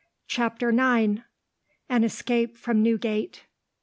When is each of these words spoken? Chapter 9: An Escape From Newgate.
Chapter 0.27 0.71
9: 0.71 1.25
An 1.87 2.03
Escape 2.03 2.57
From 2.57 2.81
Newgate. 2.81 3.43